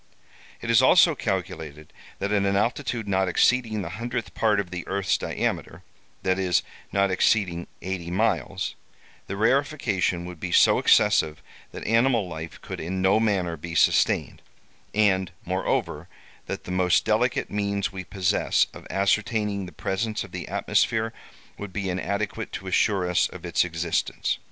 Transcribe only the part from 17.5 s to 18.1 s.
means we